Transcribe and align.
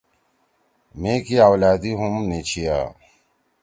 مھی 0.99 1.13
کی 1.25 1.35
آولادی 1.47 1.91
ھم 1.99 2.13
نی 2.29 2.39
چھیا۔ 2.49 2.77